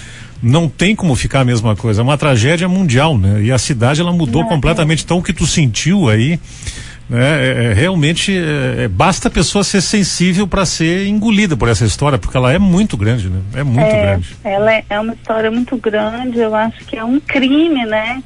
não 0.41 0.69
tem 0.69 0.95
como 0.95 1.17
ficar 1.17 1.41
a 1.41 1.45
mesma 1.45 1.75
coisa. 1.75 2.03
É 2.03 2.05
uma 2.05 2.17
tragédia 2.17 2.69
mundial, 2.69 3.19
né? 3.19 3.43
E 3.43 3.51
a 3.51 3.59
cidade 3.59 4.01
ela 4.01 4.13
mudou 4.13 4.43
não, 4.43 4.49
completamente. 4.49 5.01
É. 5.01 5.03
Então 5.03 5.19
o 5.19 5.23
que 5.23 5.33
tu 5.33 5.47
sentiu 5.47 6.09
aí, 6.09 6.39
né? 7.09 7.47
É, 7.47 7.65
é 7.65 7.73
realmente 7.73 8.37
é, 8.37 8.85
é, 8.85 8.89
basta 8.89 9.29
a 9.29 9.31
pessoa 9.31 9.63
ser 9.63 9.81
sensível 9.81 10.47
para 10.47 10.67
ser 10.67 11.07
engolida 11.07 11.57
por 11.57 11.69
essa 11.69 11.85
história, 11.85 12.19
porque 12.19 12.37
ela 12.37 12.53
é 12.53 12.59
muito 12.59 12.97
grande, 12.97 13.29
né? 13.29 13.41
É 13.55 13.63
muito 13.63 13.81
é, 13.81 14.03
grande. 14.03 14.37
Ela 14.45 14.83
é 14.89 15.01
uma 15.01 15.15
história 15.15 15.51
muito 15.51 15.77
grande. 15.77 16.39
Eu 16.39 16.55
acho 16.55 16.85
que 16.85 16.97
é 16.97 17.05
um 17.05 17.21
crime, 17.21 17.85
né? 17.85 18.23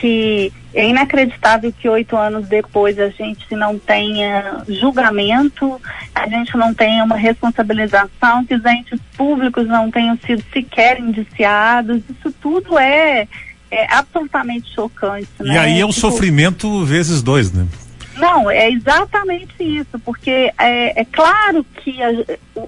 que 0.00 0.52
é 0.74 0.88
inacreditável 0.88 1.72
que 1.72 1.88
oito 1.88 2.16
anos 2.16 2.48
depois 2.48 2.98
a 2.98 3.08
gente 3.08 3.54
não 3.54 3.78
tenha 3.78 4.62
julgamento, 4.68 5.80
a 6.14 6.28
gente 6.28 6.56
não 6.56 6.74
tenha 6.74 7.04
uma 7.04 7.16
responsabilização, 7.16 8.44
que 8.44 8.54
os 8.54 8.64
entes 8.64 9.00
públicos 9.16 9.66
não 9.66 9.90
tenham 9.90 10.18
sido 10.26 10.42
sequer 10.52 10.98
indiciados. 10.98 12.02
Isso 12.10 12.34
tudo 12.40 12.78
é, 12.78 13.28
é 13.70 13.94
absolutamente 13.94 14.74
chocante. 14.74 15.28
Né? 15.40 15.54
E 15.54 15.58
aí 15.58 15.80
é 15.80 15.84
o 15.84 15.88
tipo, 15.88 16.00
sofrimento 16.00 16.84
vezes 16.84 17.22
dois, 17.22 17.52
né? 17.52 17.66
Não, 18.16 18.50
é 18.50 18.70
exatamente 18.70 19.54
isso, 19.60 19.98
porque 20.00 20.52
é, 20.58 21.00
é 21.00 21.04
claro 21.04 21.64
que 21.64 22.00
a, 22.02 22.10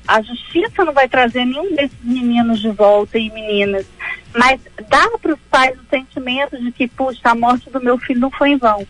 a, 0.08 0.22
justiça 0.22 0.84
não 0.84 0.92
vai 0.92 1.08
trazer 1.08 1.44
nenhum 1.44 1.74
desses 1.74 1.96
meninos 2.02 2.60
de 2.60 2.70
volta 2.70 3.16
e 3.18 3.30
meninas, 3.30 3.86
mas 4.34 4.60
dá 4.88 5.08
para 5.22 5.34
os 5.34 5.40
pais 5.50 5.78
o 5.78 5.88
sentimento 5.88 6.58
de 6.60 6.72
que, 6.72 6.88
puxa, 6.88 7.20
a 7.24 7.34
morte 7.34 7.70
do 7.70 7.80
meu 7.80 7.96
filho 7.98 8.20
não 8.20 8.30
foi 8.30 8.50
em 8.50 8.56
vão 8.56 8.86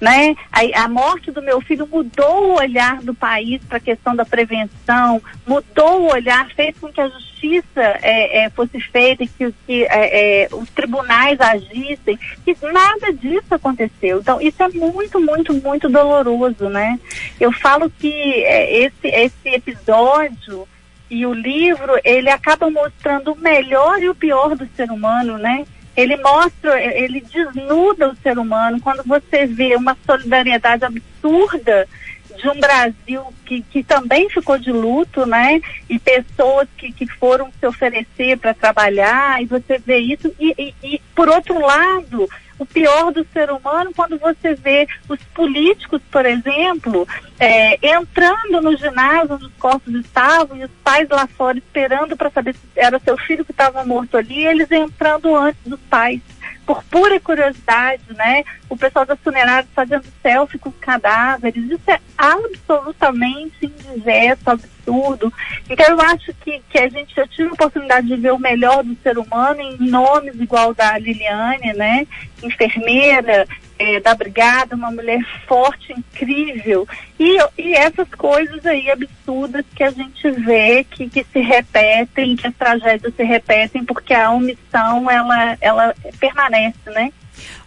né? 0.00 0.34
A, 0.52 0.84
a, 0.84 0.88
morte 0.88 1.30
do 1.30 1.42
meu 1.42 1.60
filho 1.60 1.86
mudou 1.86 2.50
o 2.50 2.58
olhar 2.58 3.02
do 3.02 3.14
país 3.14 3.62
para 3.64 3.78
a 3.78 3.80
questão 3.80 4.14
da 4.14 4.24
prevenção, 4.24 5.20
mudou 5.46 6.02
o 6.02 6.12
olhar, 6.12 6.48
fez 6.54 6.76
com 6.78 6.92
que 6.92 7.00
a 7.00 7.08
justiça 7.08 7.80
é, 8.02 8.44
é, 8.44 8.50
fosse 8.50 8.80
feita, 8.80 9.24
que, 9.26 9.52
que 9.66 9.84
é, 9.84 10.44
é 10.44 10.48
os 10.52 10.68
tribunais 10.70 11.40
agissem, 11.40 12.18
e 12.46 12.56
nada 12.72 13.12
disso 13.12 13.54
aconteceu. 13.54 14.20
Então, 14.20 14.40
isso 14.40 14.62
é 14.62 14.68
muito, 14.68 15.20
muito, 15.20 15.54
muito 15.54 15.88
doloroso, 15.88 16.68
né? 16.68 16.98
Eu 17.40 17.52
falo 17.52 17.90
que 17.90 18.12
é, 18.44 18.84
esse, 18.84 19.08
esse 19.08 19.48
episódio 19.48 20.66
e 21.10 21.24
o 21.24 21.32
livro, 21.32 21.98
ele 22.04 22.28
acaba 22.28 22.70
mostrando 22.70 23.32
o 23.32 23.38
melhor 23.38 24.02
e 24.02 24.08
o 24.08 24.14
pior 24.14 24.54
do 24.54 24.68
ser 24.76 24.90
humano, 24.90 25.38
né? 25.38 25.64
Ele 25.98 26.16
mostra, 26.18 26.80
ele 26.80 27.20
desnuda 27.20 28.08
o 28.08 28.16
ser 28.18 28.38
humano 28.38 28.80
quando 28.80 29.02
você 29.02 29.46
vê 29.46 29.74
uma 29.74 29.96
solidariedade 30.06 30.84
absurda 30.84 31.88
de 32.36 32.48
um 32.48 32.60
Brasil 32.60 33.22
que, 33.44 33.62
que 33.62 33.82
também 33.82 34.30
ficou 34.30 34.56
de 34.56 34.70
luto, 34.70 35.26
né? 35.26 35.60
E 35.90 35.98
pessoas 35.98 36.68
que, 36.76 36.92
que 36.92 37.04
foram 37.04 37.50
se 37.58 37.66
oferecer 37.66 38.38
para 38.38 38.54
trabalhar, 38.54 39.42
e 39.42 39.46
você 39.46 39.76
vê 39.78 39.98
isso. 39.98 40.32
E, 40.38 40.54
e, 40.56 40.74
e, 40.84 41.00
por 41.16 41.28
outro 41.28 41.58
lado, 41.60 42.28
o 42.58 42.66
pior 42.66 43.12
do 43.12 43.26
ser 43.32 43.50
humano 43.50 43.92
quando 43.94 44.18
você 44.18 44.54
vê 44.54 44.86
os 45.08 45.22
políticos, 45.34 46.00
por 46.10 46.26
exemplo, 46.26 47.06
é, 47.38 47.78
entrando 47.94 48.60
no 48.60 48.76
ginásio 48.76 49.34
onde 49.34 49.46
os 49.46 49.54
corpos 49.54 49.94
estavam 49.94 50.56
e 50.56 50.64
os 50.64 50.70
pais 50.82 51.08
lá 51.08 51.26
fora 51.26 51.58
esperando 51.58 52.16
para 52.16 52.30
saber 52.30 52.54
se 52.54 52.60
era 52.76 52.98
seu 52.98 53.16
filho 53.16 53.44
que 53.44 53.52
estava 53.52 53.84
morto 53.84 54.16
ali, 54.16 54.44
eles 54.46 54.70
entrando 54.70 55.34
antes 55.36 55.60
dos 55.64 55.80
pais 55.88 56.20
por 56.68 56.84
pura 56.84 57.18
curiosidade, 57.18 58.02
né? 58.10 58.44
O 58.68 58.76
pessoal 58.76 59.06
das 59.06 59.18
funerárias 59.20 59.70
fazendo 59.74 60.04
selfie 60.22 60.58
com 60.58 60.68
os 60.68 60.76
cadáveres, 60.76 61.64
isso 61.64 61.90
é 61.90 61.98
absolutamente 62.18 63.56
indigesto, 63.62 64.50
absurdo. 64.50 65.32
Então 65.70 65.86
eu 65.86 66.00
acho 66.02 66.34
que, 66.44 66.62
que 66.68 66.78
a 66.78 66.86
gente, 66.90 67.14
já 67.16 67.26
tive 67.26 67.48
a 67.48 67.52
oportunidade 67.54 68.06
de 68.06 68.16
ver 68.16 68.34
o 68.34 68.38
melhor 68.38 68.84
do 68.84 68.94
ser 69.02 69.16
humano 69.16 69.62
em 69.62 69.78
nomes 69.78 70.38
igual 70.38 70.74
da 70.74 70.98
Liliane, 70.98 71.72
né? 71.72 72.06
Enfermeira, 72.42 73.48
é, 73.78 74.00
da 74.00 74.14
brigada, 74.14 74.74
uma 74.74 74.90
mulher 74.90 75.20
forte, 75.46 75.92
incrível. 75.92 76.86
E, 77.18 77.38
e 77.56 77.74
essas 77.74 78.08
coisas 78.10 78.64
aí 78.66 78.90
absurdas 78.90 79.64
que 79.74 79.84
a 79.84 79.90
gente 79.90 80.30
vê 80.30 80.84
que, 80.84 81.08
que 81.08 81.24
se 81.24 81.40
repetem, 81.40 82.36
que 82.36 82.46
as 82.46 82.54
tragédias 82.54 83.14
se 83.14 83.22
repetem, 83.22 83.84
porque 83.84 84.12
a 84.12 84.30
omissão 84.30 85.10
ela, 85.10 85.56
ela 85.60 85.94
permanece, 86.18 86.90
né? 86.90 87.12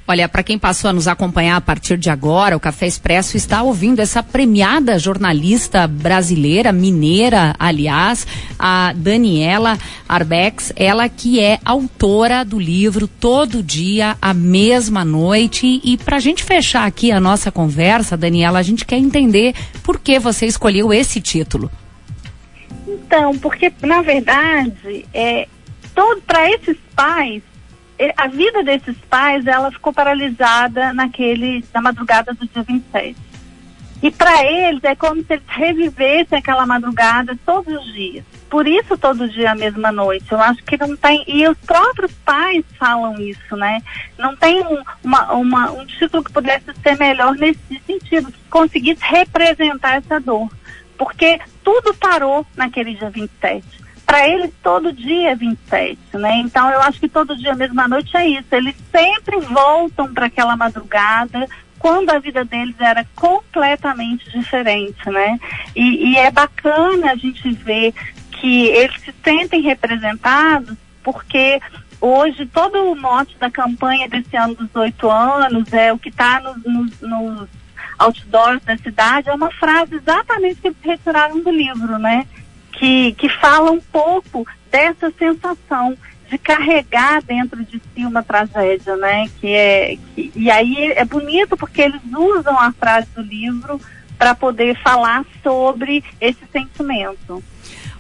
Olha, 0.07 0.27
para 0.27 0.43
quem 0.43 0.57
passou 0.57 0.89
a 0.89 0.93
nos 0.93 1.07
acompanhar 1.07 1.55
a 1.55 1.61
partir 1.61 1.97
de 1.97 2.09
agora, 2.09 2.57
o 2.57 2.59
Café 2.59 2.87
Expresso 2.87 3.37
está 3.37 3.61
ouvindo 3.61 3.99
essa 3.99 4.21
premiada 4.21 4.99
jornalista 4.99 5.87
brasileira, 5.87 6.71
mineira, 6.71 7.55
aliás, 7.57 8.27
a 8.57 8.93
Daniela 8.95 9.77
Arbex, 10.09 10.73
ela 10.75 11.07
que 11.07 11.39
é 11.39 11.59
autora 11.63 12.43
do 12.43 12.59
livro 12.59 13.07
Todo 13.07 13.63
Dia, 13.63 14.17
a 14.21 14.33
Mesma 14.33 15.05
Noite. 15.05 15.79
E 15.83 15.97
para 15.97 16.17
a 16.17 16.19
gente 16.19 16.43
fechar 16.43 16.85
aqui 16.85 17.11
a 17.11 17.19
nossa 17.19 17.51
conversa, 17.51 18.17
Daniela, 18.17 18.59
a 18.59 18.63
gente 18.63 18.85
quer 18.85 18.97
entender 18.97 19.55
por 19.83 19.99
que 19.99 20.19
você 20.19 20.45
escolheu 20.45 20.91
esse 20.91 21.21
título. 21.21 21.71
Então, 22.85 23.37
porque 23.37 23.71
na 23.81 24.01
verdade, 24.01 25.05
é, 25.13 25.47
para 26.25 26.51
esses 26.51 26.77
pais 26.95 27.41
a 28.17 28.27
vida 28.27 28.63
desses 28.63 28.97
pais, 29.09 29.45
ela 29.45 29.71
ficou 29.71 29.93
paralisada 29.93 30.93
naquele, 30.93 31.63
na 31.73 31.81
madrugada 31.81 32.33
do 32.33 32.47
dia 32.47 32.63
27. 32.63 33.15
E 34.01 34.09
para 34.09 34.43
eles 34.43 34.83
é 34.83 34.95
como 34.95 35.21
se 35.21 35.33
eles 35.33 35.43
revivessem 35.47 36.39
aquela 36.39 36.65
madrugada 36.65 37.37
todos 37.45 37.71
os 37.71 37.93
dias. 37.93 38.25
Por 38.49 38.67
isso 38.67 38.97
todo 38.97 39.29
dia 39.29 39.51
a 39.51 39.55
mesma 39.55 39.91
noite. 39.91 40.31
Eu 40.31 40.41
acho 40.41 40.63
que 40.63 40.75
não 40.75 40.97
tem. 40.97 41.23
E 41.27 41.47
os 41.47 41.57
próprios 41.59 42.11
pais 42.25 42.65
falam 42.79 43.13
isso, 43.21 43.55
né? 43.55 43.81
Não 44.17 44.35
tem 44.35 44.61
um, 44.61 44.81
uma, 45.03 45.31
uma, 45.33 45.71
um 45.71 45.85
título 45.85 46.23
que 46.23 46.31
pudesse 46.31 46.65
ser 46.81 46.97
melhor 46.97 47.35
nesse 47.35 47.79
sentido, 47.85 48.31
que 48.31 48.39
conseguisse 48.49 49.03
representar 49.03 49.97
essa 49.97 50.19
dor. 50.19 50.49
Porque 50.97 51.39
tudo 51.63 51.93
parou 51.93 52.45
naquele 52.55 52.95
dia 52.95 53.09
27 53.09 53.80
para 54.11 54.27
eles 54.27 54.51
todo 54.61 54.91
dia 54.91 55.31
é 55.31 55.35
27, 55.35 55.97
né? 56.15 56.39
Então 56.39 56.69
eu 56.69 56.81
acho 56.81 56.99
que 56.99 57.07
todo 57.07 57.33
dia, 57.33 57.55
mesma 57.55 57.87
noite, 57.87 58.17
é 58.17 58.27
isso. 58.27 58.47
Eles 58.51 58.75
sempre 58.91 59.39
voltam 59.39 60.13
para 60.13 60.25
aquela 60.25 60.57
madrugada 60.57 61.47
quando 61.79 62.09
a 62.09 62.19
vida 62.19 62.43
deles 62.43 62.75
era 62.77 63.07
completamente 63.15 64.29
diferente, 64.29 65.09
né? 65.09 65.39
E, 65.73 66.09
e 66.09 66.17
é 66.17 66.29
bacana 66.29 67.13
a 67.13 67.15
gente 67.15 67.53
ver 67.53 67.93
que 68.31 68.65
eles 68.65 68.99
se 68.99 69.15
sentem 69.23 69.61
representados 69.61 70.77
porque 71.01 71.61
hoje 72.01 72.45
todo 72.47 72.91
o 72.91 72.95
mote 72.97 73.37
da 73.37 73.49
campanha 73.49 74.09
desse 74.09 74.35
ano 74.35 74.55
dos 74.55 74.75
oito 74.75 75.09
anos 75.09 75.71
é 75.71 75.93
o 75.93 75.97
que 75.97 76.09
está 76.09 76.41
nos, 76.41 76.61
nos, 76.65 76.99
nos 76.99 77.49
outdoors 77.97 78.61
da 78.65 78.75
cidade 78.75 79.29
é 79.29 79.33
uma 79.33 79.51
frase 79.51 79.95
exatamente 79.95 80.59
que 80.59 80.67
eles 80.67 80.77
retiraram 80.83 81.39
do 81.39 81.49
livro, 81.49 81.97
né? 81.97 82.27
Que, 82.71 83.13
que 83.13 83.29
fala 83.29 83.71
um 83.71 83.79
pouco 83.79 84.45
dessa 84.69 85.11
sensação 85.17 85.97
de 86.29 86.37
carregar 86.37 87.21
dentro 87.21 87.63
de 87.65 87.81
si 87.93 88.05
uma 88.05 88.23
tragédia, 88.23 88.95
né? 88.95 89.29
Que 89.39 89.53
é 89.53 89.97
que, 90.15 90.31
e 90.33 90.49
aí 90.49 90.93
é 90.93 91.03
bonito 91.03 91.57
porque 91.57 91.81
eles 91.81 92.01
usam 92.13 92.57
a 92.57 92.71
frase 92.71 93.07
do 93.13 93.21
livro 93.21 93.79
para 94.17 94.33
poder 94.33 94.77
falar 94.81 95.25
sobre 95.43 96.03
esse 96.21 96.41
sentimento. 96.51 97.43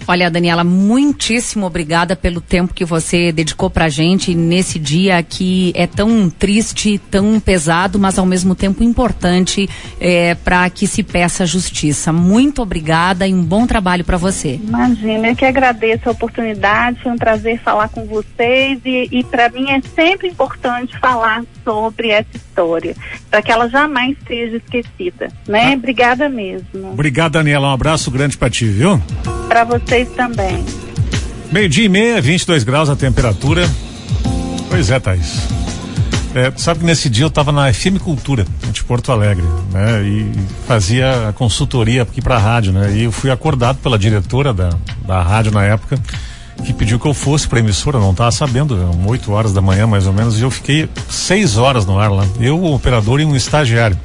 Olha, 0.07 0.29
Daniela, 0.29 0.63
muitíssimo 0.63 1.65
obrigada 1.65 2.15
pelo 2.15 2.41
tempo 2.41 2.73
que 2.73 2.83
você 2.85 3.31
dedicou 3.31 3.69
pra 3.69 3.89
gente 3.89 4.33
nesse 4.33 4.79
dia 4.79 5.21
que 5.23 5.71
é 5.75 5.87
tão 5.87 6.29
triste, 6.29 6.99
tão 7.09 7.39
pesado, 7.39 7.99
mas 7.99 8.17
ao 8.17 8.25
mesmo 8.25 8.55
tempo 8.55 8.83
importante 8.83 9.69
é, 9.99 10.35
para 10.35 10.69
que 10.69 10.87
se 10.87 11.03
peça 11.03 11.45
justiça. 11.45 12.11
Muito 12.11 12.61
obrigada 12.61 13.27
e 13.27 13.33
um 13.33 13.43
bom 13.43 13.65
trabalho 13.65 14.03
para 14.03 14.17
você. 14.17 14.59
Imagina, 14.63 15.29
eu 15.29 15.35
que 15.35 15.45
agradeço 15.45 16.09
a 16.09 16.11
oportunidade, 16.11 17.01
foi 17.01 17.11
um 17.11 17.17
prazer 17.17 17.59
falar 17.59 17.89
com 17.89 18.05
vocês 18.05 18.79
e, 18.85 19.07
e 19.11 19.23
para 19.23 19.49
mim 19.49 19.69
é 19.69 19.81
sempre 19.81 20.27
importante 20.27 20.97
falar 20.99 21.43
sobre 21.63 22.09
essa 22.09 22.35
história, 22.35 22.95
para 23.29 23.41
que 23.41 23.51
ela 23.51 23.69
jamais 23.69 24.17
seja 24.27 24.57
esquecida, 24.57 25.29
né? 25.47 25.71
Ah. 25.73 25.75
Obrigada 25.75 26.29
mesmo. 26.29 26.91
Obrigado, 26.91 27.33
Daniela, 27.33 27.69
um 27.69 27.73
abraço 27.73 28.09
grande 28.11 28.37
para 28.37 28.49
ti, 28.49 28.65
viu? 28.65 29.01
Para 29.51 29.65
vocês 29.65 30.07
também. 30.15 30.63
Meio-dia 31.51 31.83
e 31.83 31.89
meia, 31.89 32.21
22 32.21 32.63
graus 32.63 32.89
a 32.89 32.95
temperatura. 32.95 33.69
Pois 34.69 34.89
é, 34.89 34.97
Thaís. 34.97 35.45
É, 36.33 36.53
sabe 36.55 36.79
que 36.79 36.85
nesse 36.85 37.09
dia 37.09 37.25
eu 37.25 37.27
estava 37.27 37.51
na 37.51 37.71
FM 37.73 37.97
Cultura, 38.01 38.45
de 38.71 38.81
Porto 38.81 39.11
Alegre, 39.11 39.43
né? 39.69 40.03
E 40.03 40.31
fazia 40.65 41.27
a 41.27 41.33
consultoria 41.33 42.03
aqui 42.03 42.21
para 42.21 42.37
a 42.37 42.39
rádio, 42.39 42.71
né? 42.71 42.93
E 42.93 43.03
eu 43.03 43.11
fui 43.11 43.29
acordado 43.29 43.79
pela 43.79 43.99
diretora 43.99 44.53
da, 44.53 44.69
da 45.05 45.21
rádio 45.21 45.51
na 45.51 45.65
época, 45.65 45.99
que 46.63 46.71
pediu 46.71 46.97
que 46.97 47.05
eu 47.05 47.13
fosse 47.13 47.45
para 47.45 47.59
emissora, 47.59 47.99
não 47.99 48.11
estava 48.11 48.31
sabendo, 48.31 48.77
eram 48.77 49.05
8 49.05 49.33
horas 49.33 49.51
da 49.51 49.59
manhã 49.59 49.85
mais 49.85 50.07
ou 50.07 50.13
menos, 50.13 50.39
e 50.39 50.43
eu 50.43 50.49
fiquei 50.49 50.87
seis 51.09 51.57
horas 51.57 51.85
no 51.85 51.99
ar 51.99 52.09
lá. 52.09 52.25
Eu, 52.39 52.57
o 52.57 52.73
operador 52.73 53.19
e 53.19 53.25
um 53.25 53.35
estagiário 53.35 53.99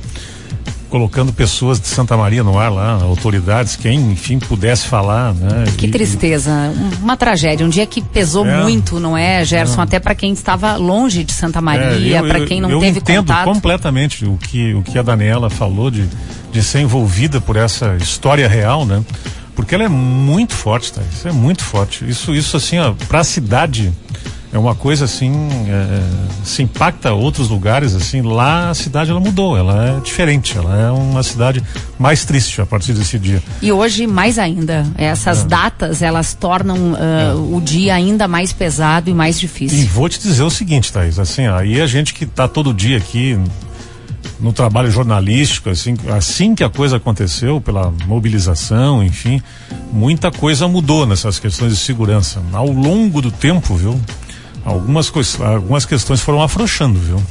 colocando 0.88 1.32
pessoas 1.32 1.80
de 1.80 1.86
Santa 1.86 2.16
Maria 2.16 2.42
no 2.42 2.58
ar 2.58 2.70
lá, 2.70 2.92
autoridades, 3.02 3.76
quem, 3.76 4.12
enfim, 4.12 4.38
pudesse 4.38 4.86
falar, 4.86 5.34
né? 5.34 5.64
Que 5.76 5.86
e, 5.86 5.90
tristeza, 5.90 6.72
uma 7.02 7.16
tragédia, 7.16 7.66
um 7.66 7.68
dia 7.68 7.86
que 7.86 8.00
pesou 8.00 8.46
é, 8.46 8.62
muito, 8.62 9.00
não 9.00 9.16
é, 9.16 9.44
Gerson? 9.44 9.80
É. 9.80 9.84
Até 9.84 9.98
para 9.98 10.14
quem 10.14 10.32
estava 10.32 10.76
longe 10.76 11.24
de 11.24 11.32
Santa 11.32 11.60
Maria, 11.60 12.18
é, 12.18 12.22
para 12.22 12.44
quem 12.46 12.60
não 12.60 12.70
eu 12.70 12.80
teve 12.80 12.98
entendo 12.98 13.26
contato. 13.26 13.44
completamente 13.44 14.24
o 14.24 14.36
que 14.36 14.74
o 14.74 14.82
que 14.82 14.98
a 14.98 15.02
Daniela 15.02 15.50
falou 15.50 15.90
de 15.90 16.08
de 16.56 16.62
ser 16.62 16.80
envolvida 16.80 17.38
por 17.40 17.56
essa 17.56 17.96
história 17.96 18.48
real, 18.48 18.86
né? 18.86 19.04
Porque 19.54 19.74
ela 19.74 19.84
é 19.84 19.88
muito 19.88 20.54
forte, 20.54 20.92
tá? 20.92 21.02
Isso 21.12 21.28
é 21.28 21.32
muito 21.32 21.62
forte. 21.62 22.08
Isso, 22.08 22.34
isso 22.34 22.56
assim, 22.56 22.78
ó, 22.78 22.94
para 23.08 23.20
a 23.20 23.24
cidade 23.24 23.92
é 24.52 24.58
uma 24.58 24.74
coisa 24.74 25.04
assim, 25.04 25.32
é, 25.68 26.44
se 26.44 26.62
impacta 26.62 27.12
outros 27.12 27.48
lugares 27.48 27.94
assim. 27.94 28.22
Lá 28.22 28.70
a 28.70 28.74
cidade 28.74 29.10
ela 29.10 29.20
mudou, 29.20 29.56
ela 29.56 29.96
é 29.96 30.00
diferente, 30.00 30.56
ela 30.56 30.76
é 30.80 30.90
uma 30.90 31.22
cidade 31.22 31.62
mais 31.98 32.24
triste 32.24 32.60
a 32.60 32.66
partir 32.66 32.92
desse 32.92 33.18
dia. 33.18 33.42
E 33.60 33.72
hoje 33.72 34.06
mais 34.06 34.38
ainda, 34.38 34.86
essas 34.96 35.42
é. 35.42 35.44
datas 35.44 36.02
elas 36.02 36.34
tornam 36.34 36.92
uh, 36.92 36.96
é. 36.96 37.34
o 37.34 37.60
dia 37.60 37.94
ainda 37.94 38.28
mais 38.28 38.52
pesado 38.52 39.10
e 39.10 39.14
mais 39.14 39.38
difícil. 39.38 39.78
E 39.78 39.84
vou 39.84 40.08
te 40.08 40.18
dizer 40.20 40.42
o 40.42 40.50
seguinte, 40.50 40.92
Thaís, 40.92 41.18
assim, 41.18 41.46
aí 41.46 41.80
a 41.80 41.86
gente 41.86 42.14
que 42.14 42.24
está 42.24 42.46
todo 42.48 42.72
dia 42.72 42.96
aqui 42.96 43.38
no 44.38 44.52
trabalho 44.52 44.90
jornalístico, 44.90 45.70
assim, 45.70 45.96
assim 46.14 46.54
que 46.54 46.62
a 46.62 46.68
coisa 46.68 46.96
aconteceu, 46.96 47.60
pela 47.60 47.92
mobilização, 48.06 49.02
enfim, 49.02 49.40
muita 49.92 50.30
coisa 50.30 50.68
mudou 50.68 51.06
nessas 51.06 51.38
questões 51.38 51.72
de 51.72 51.78
segurança. 51.78 52.42
Ao 52.52 52.70
longo 52.70 53.22
do 53.22 53.30
tempo, 53.30 53.74
viu? 53.74 53.98
Algumas, 54.66 55.40
algumas 55.40 55.86
questões 55.86 56.20
foram 56.20 56.42
afrouxando, 56.42 56.98
viu? 56.98 57.22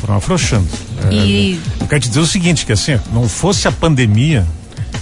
Foram 0.00 0.16
afrouxando. 0.16 0.68
E... 1.10 1.58
É, 1.80 1.82
eu 1.82 1.88
quero 1.88 2.00
te 2.02 2.08
dizer 2.08 2.20
o 2.20 2.26
seguinte, 2.26 2.64
que 2.66 2.72
assim, 2.72 2.98
não 3.12 3.28
fosse 3.28 3.66
a 3.66 3.72
pandemia, 3.72 4.46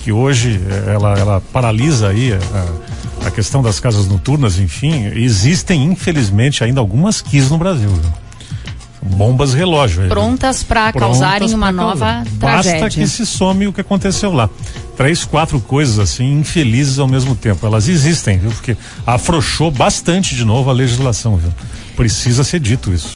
que 0.03 0.13
hoje 0.13 0.61
é, 0.71 0.95
ela, 0.95 1.19
ela 1.19 1.41
paralisa 1.53 2.09
aí 2.09 2.33
a, 2.33 3.27
a 3.27 3.31
questão 3.31 3.63
das 3.63 3.81
casas 3.81 4.07
noturnas, 4.07 4.59
enfim, 4.59 5.07
existem 5.15 5.85
infelizmente 5.85 6.63
ainda 6.63 6.81
algumas 6.81 7.21
quis 7.21 7.51
no 7.51 7.59
Brasil. 7.59 7.91
Viu? 7.91 8.25
bombas 9.05 9.53
relógio. 9.53 10.09
Prontas 10.09 10.63
para 10.63 10.93
causarem 10.93 11.53
uma 11.53 11.71
nova 11.71 11.99
causar. 11.99 12.25
tragédia. 12.41 12.81
Basta 12.81 13.01
que 13.01 13.07
se 13.07 13.27
some 13.27 13.67
o 13.67 13.73
que 13.73 13.81
aconteceu 13.83 14.33
lá. 14.33 14.49
Três, 14.97 15.25
quatro 15.25 15.59
coisas 15.61 15.99
assim, 15.99 16.39
infelizes 16.41 16.99
ao 16.99 17.09
mesmo 17.09 17.35
tempo. 17.35 17.67
Elas 17.67 17.89
existem, 17.89 18.39
viu? 18.39 18.51
Porque 18.51 18.77
afrouxou 19.07 19.71
bastante 19.71 20.35
de 20.37 20.45
novo 20.45 20.71
a 20.71 20.73
legislação, 20.73 21.37
viu? 21.37 21.53
Precisa 21.97 22.45
ser 22.45 22.61
dito 22.61 22.93
isso. 22.93 23.09